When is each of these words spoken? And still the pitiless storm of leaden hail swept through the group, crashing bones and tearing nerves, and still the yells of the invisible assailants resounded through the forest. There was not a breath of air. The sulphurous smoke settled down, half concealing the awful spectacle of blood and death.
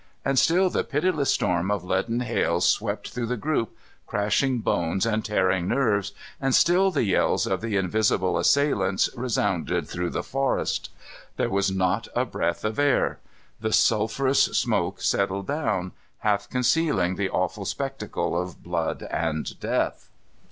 And 0.25 0.39
still 0.39 0.71
the 0.71 0.83
pitiless 0.83 1.31
storm 1.31 1.69
of 1.69 1.83
leaden 1.83 2.21
hail 2.21 2.59
swept 2.59 3.11
through 3.11 3.27
the 3.27 3.37
group, 3.37 3.77
crashing 4.07 4.57
bones 4.57 5.05
and 5.05 5.23
tearing 5.23 5.67
nerves, 5.67 6.11
and 6.41 6.55
still 6.55 6.89
the 6.89 7.03
yells 7.03 7.45
of 7.45 7.61
the 7.61 7.77
invisible 7.77 8.39
assailants 8.39 9.11
resounded 9.15 9.87
through 9.87 10.09
the 10.09 10.23
forest. 10.23 10.89
There 11.37 11.51
was 11.51 11.69
not 11.69 12.07
a 12.15 12.25
breath 12.25 12.65
of 12.65 12.79
air. 12.79 13.19
The 13.59 13.71
sulphurous 13.71 14.45
smoke 14.45 15.03
settled 15.03 15.45
down, 15.45 15.91
half 16.21 16.49
concealing 16.49 17.15
the 17.15 17.29
awful 17.29 17.65
spectacle 17.65 18.35
of 18.35 18.63
blood 18.63 19.03
and 19.11 19.59
death. 19.59 20.09